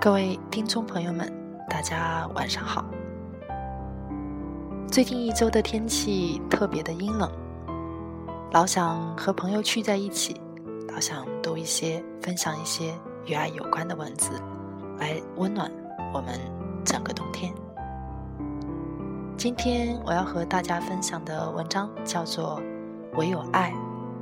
[0.00, 1.28] 各位听众朋友们，
[1.68, 2.84] 大家晚上好。
[4.88, 7.28] 最近一周的天气特别的阴冷，
[8.52, 10.40] 老想和朋友聚在一起，
[10.92, 12.94] 老想读一些、分享一些
[13.26, 14.40] 与爱有关的文字，
[15.00, 15.68] 来温暖
[16.14, 16.38] 我们
[16.84, 17.52] 整个冬天。
[19.36, 22.62] 今天我要和大家分享的文章叫做
[23.18, 23.74] 《唯有爱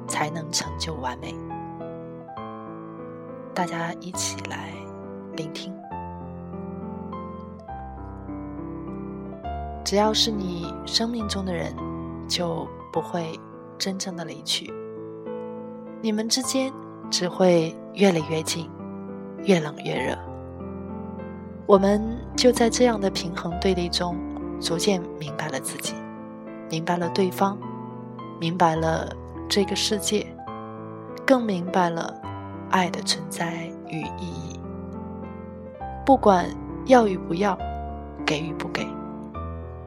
[0.08, 1.34] 才能成就完美》，
[3.52, 4.72] 大家一起来。
[5.36, 5.72] 聆听，
[9.84, 11.74] 只要是你生命中的人，
[12.26, 13.38] 就不会
[13.78, 14.72] 真正的离去。
[16.00, 16.72] 你们之间
[17.10, 18.68] 只会越来越近，
[19.44, 20.16] 越冷越热。
[21.66, 22.00] 我们
[22.36, 24.16] 就在这样的平衡对立中，
[24.60, 25.94] 逐渐明白了自己，
[26.70, 27.58] 明白了对方，
[28.40, 29.08] 明白了
[29.48, 30.26] 这个世界，
[31.26, 32.14] 更明白了
[32.70, 34.55] 爱的存在与意义。
[36.06, 36.46] 不管
[36.84, 37.58] 要与不要，
[38.24, 38.86] 给与不给，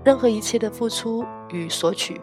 [0.03, 2.20] 任何一切的付出与索取，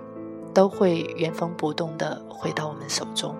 [0.52, 3.34] 都会原封不动的回到我们手中。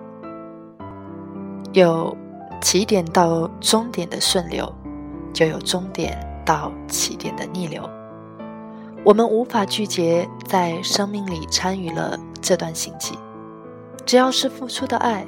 [1.73, 2.17] 有
[2.59, 4.67] 起点到终点的顺流，
[5.31, 7.87] 就有终点到起点的逆流。
[9.05, 13.15] 我们无法拒绝在生命里参与了这段行迹，
[14.07, 15.23] 只要是付出的爱，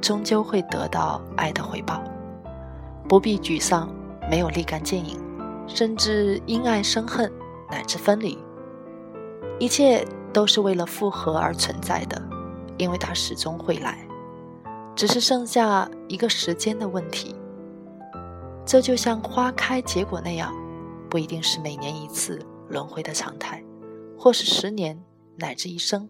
[0.00, 2.02] 终究会得到爱的回报，
[3.08, 3.88] 不必沮丧。
[4.30, 5.18] 没有立竿见影，
[5.66, 7.30] 甚至因爱生恨，
[7.70, 8.38] 乃至分离，
[9.58, 12.20] 一切都是为了复合而存在的，
[12.78, 14.06] 因为它始终会来，
[14.96, 17.34] 只是剩下一个时间的问题。
[18.66, 20.52] 这就像花开结果那样，
[21.10, 23.62] 不一定是每年一次轮回的常态，
[24.18, 25.02] 或是十年
[25.36, 26.08] 乃至一生、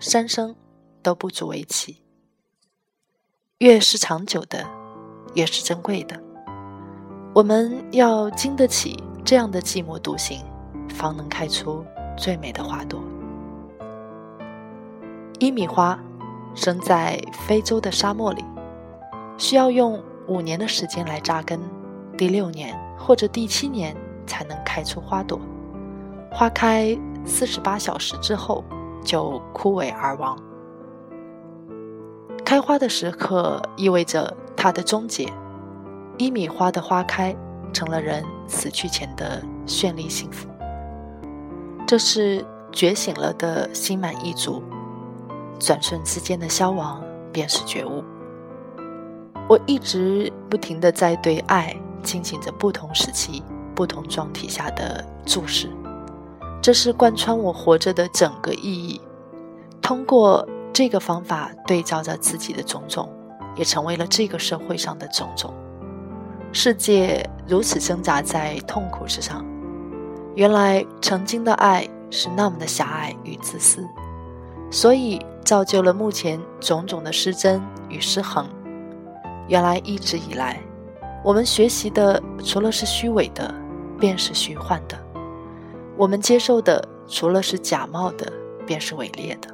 [0.00, 0.56] 三生
[1.00, 2.02] 都不足为奇。
[3.58, 4.66] 越是长久的，
[5.34, 6.20] 越是珍贵的。
[7.34, 10.40] 我们要经得起这样的寂寞独行，
[10.90, 11.82] 方能开出
[12.14, 13.00] 最美的花朵。
[15.38, 15.98] 一米花
[16.54, 18.44] 生在非洲的沙漠里，
[19.38, 21.58] 需要用五年的时间来扎根，
[22.18, 25.40] 第六年或者第七年才能开出花朵。
[26.30, 26.94] 花开
[27.24, 28.62] 四十八小时之后
[29.02, 30.38] 就枯萎而亡。
[32.44, 35.26] 开花的时刻意味着它的终结。
[36.22, 37.34] 一米花的花开，
[37.72, 40.46] 成了人死去前的绚丽幸福。
[41.84, 44.62] 这是觉醒了的心满意足，
[45.58, 48.04] 转瞬之间的消亡便是觉悟。
[49.48, 53.42] 我一直不停的在对爱进行着不同时期、
[53.74, 55.68] 不同状体下的注视，
[56.62, 59.00] 这是贯穿我活着的整个意义。
[59.80, 63.12] 通过这个方法对照着自己的种种，
[63.56, 65.52] 也成为了这个社会上的种种。
[66.54, 69.44] 世界如此挣扎在痛苦之上，
[70.34, 73.82] 原来曾经的爱是那么的狭隘与自私，
[74.70, 78.46] 所以造就了目前种种的失真与失衡。
[79.48, 80.60] 原来一直以来，
[81.24, 83.52] 我们学习的除了是虚伪的，
[83.98, 84.96] 便是虚幻的；
[85.96, 88.30] 我们接受的除了是假冒的，
[88.66, 89.48] 便是伪劣的。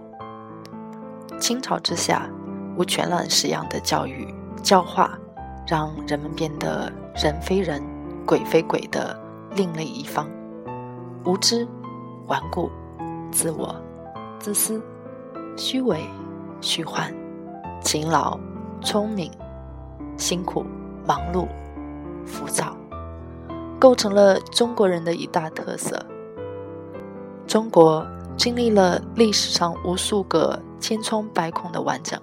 [1.38, 2.28] 清朝之下，
[2.76, 5.16] 无全览式样的教育教化。
[5.68, 7.82] 让人们变得人非人、
[8.26, 9.14] 鬼非鬼的
[9.54, 10.26] 另类一方，
[11.26, 11.68] 无知、
[12.26, 12.70] 顽固、
[13.30, 13.76] 自我、
[14.38, 14.82] 自私、
[15.58, 16.00] 虚伪、
[16.62, 17.14] 虚幻、
[17.82, 18.40] 勤劳、
[18.80, 19.30] 聪明、
[20.16, 20.64] 辛苦、
[21.06, 21.46] 忙碌、
[22.24, 22.74] 浮躁，
[23.78, 26.02] 构成了中国人的一大特色。
[27.46, 28.06] 中国
[28.38, 32.18] 经历了历史上无数个千疮百孔的完整，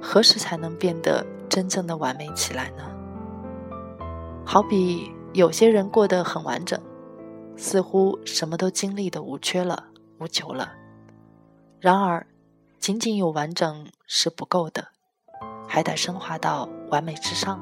[0.00, 1.24] 何时才能变得？
[1.48, 2.82] 真正的完美起来呢？
[4.44, 6.78] 好比有些人过得很完整，
[7.56, 9.84] 似乎什么都经历的无缺了、
[10.18, 10.72] 无求了。
[11.80, 12.26] 然而，
[12.80, 14.88] 仅仅有完整是不够的，
[15.68, 17.58] 还得升华到完美之上。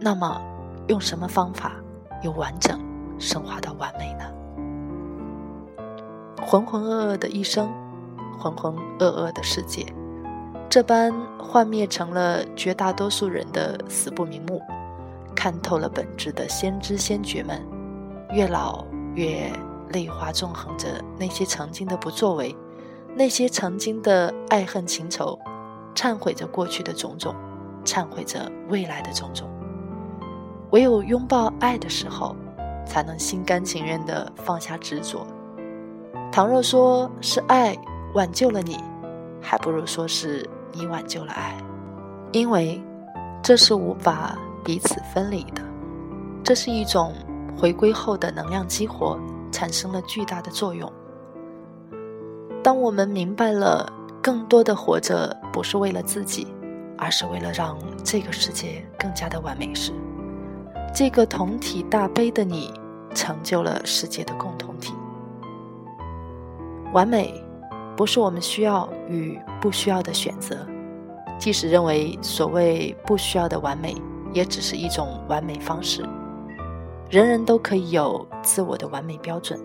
[0.00, 0.42] 那么，
[0.88, 1.76] 用什么方法
[2.22, 2.78] 由完整
[3.18, 4.24] 升华到完美呢？
[6.42, 7.72] 浑浑噩噩的一生，
[8.38, 9.86] 浑浑噩噩的世界。
[10.68, 14.60] 这般幻灭成了绝大多数人的死不瞑目。
[15.34, 17.62] 看透了本质的先知先觉们，
[18.30, 18.84] 越老
[19.14, 19.52] 越
[19.90, 22.56] 泪花纵横着那些曾经的不作为，
[23.14, 25.38] 那些曾经的爱恨情仇，
[25.94, 27.34] 忏悔着过去的种种，
[27.84, 29.48] 忏悔着未来的种种。
[30.70, 32.34] 唯有拥抱爱的时候，
[32.86, 35.26] 才能心甘情愿地放下执着。
[36.32, 37.76] 倘若说是爱
[38.14, 38.78] 挽救了你，
[39.40, 41.56] 还不如说是你挽救了爱，
[42.32, 42.82] 因为
[43.42, 45.62] 这是无法彼此分离的。
[46.44, 47.14] 这是一种
[47.56, 49.18] 回归后的能量激活，
[49.50, 50.92] 产生了巨大的作用。
[52.62, 53.90] 当我们明白了
[54.22, 56.46] 更多的活着不是为了自己，
[56.98, 59.92] 而是为了让这个世界更加的完美时，
[60.94, 62.74] 这个同体大悲的你，
[63.14, 64.92] 成就了世界的共同体。
[66.92, 67.42] 完美，
[67.96, 70.56] 不是我们需要与不需要的选择。
[71.38, 73.94] 即使认为所谓不需要的完美，
[74.32, 76.04] 也只是一种完美方式。
[77.10, 79.58] 人人都可以有自我的完美标准。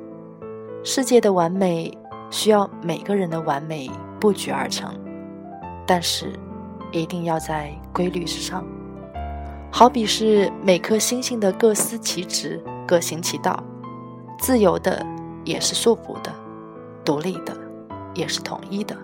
[0.84, 1.98] 世界的完美
[2.30, 3.90] 需要每个人的完美
[4.20, 4.94] 布局而成，
[5.86, 6.34] 但是
[6.92, 8.66] 一定要在规律之上。
[9.72, 13.64] 好比是每颗星星的各司其职，各行其道，
[14.38, 15.06] 自由的
[15.46, 16.32] 也是束缚的。
[17.06, 17.56] 独立的，
[18.14, 18.98] 也是统一的，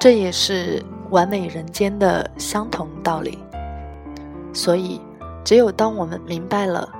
[0.00, 3.38] 这也是完美人间的相同道理。
[4.52, 5.00] 所以，
[5.44, 6.92] 只有当我们明白了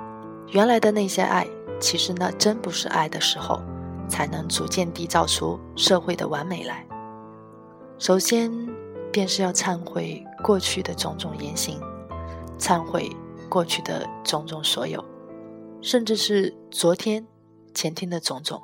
[0.49, 1.45] 原来的那些爱，
[1.79, 3.61] 其实那真不是爱的时候，
[4.07, 6.85] 才能逐渐缔造出社会的完美来。
[7.97, 8.51] 首先，
[9.11, 11.79] 便是要忏悔过去的种种言行，
[12.57, 13.09] 忏悔
[13.49, 15.03] 过去的种种所有，
[15.81, 17.27] 甚至是昨天、
[17.73, 18.61] 前天的种种，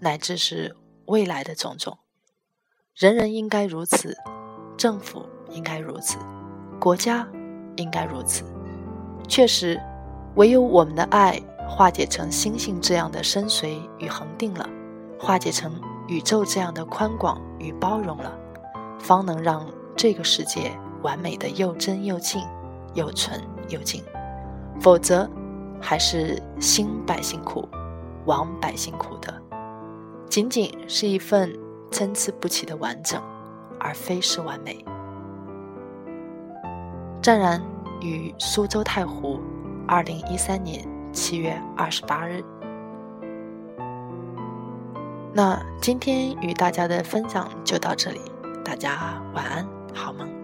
[0.00, 0.74] 乃至是。
[1.08, 1.96] 未来的种种，
[2.96, 4.16] 人人应该如此，
[4.74, 6.16] 政府应该如此，
[6.80, 7.28] 国家
[7.76, 8.42] 应该如此。
[9.28, 9.78] 确实，
[10.36, 11.38] 唯有我们的爱
[11.68, 14.66] 化解成星星这样的深邃与恒定了，
[15.20, 15.78] 化解成
[16.08, 18.32] 宇宙这样的宽广与包容了，
[18.98, 20.72] 方能让这个世界
[21.02, 22.42] 完美的又真又净，
[22.94, 23.38] 又纯
[23.68, 24.02] 又净。
[24.80, 25.28] 否则，
[25.82, 27.68] 还是兴百姓苦，
[28.24, 29.34] 亡百姓苦的。
[30.30, 31.54] 仅仅是一份
[31.96, 33.18] 参差不齐的完整，
[33.80, 34.84] 而非是完美。
[37.22, 37.58] 湛然
[38.02, 39.40] 于苏州太湖，
[39.88, 42.44] 二零一三年七月二十八日。
[45.32, 48.20] 那今天与大家的分享就到这里，
[48.62, 50.35] 大家晚安，好梦。